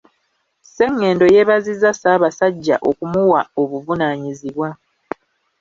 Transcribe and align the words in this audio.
Ssengendo 0.63 1.25
yeebazizza 1.33 1.91
Ssaabasajja 1.95 2.75
okumuwa 2.89 3.41
obuvunaanyizibwa. 3.61 4.69